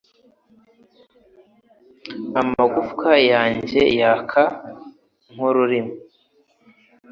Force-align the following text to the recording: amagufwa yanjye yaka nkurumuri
amagufwa 2.41 3.11
yanjye 3.31 3.81
yaka 3.99 4.43
nkurumuri 5.31 5.79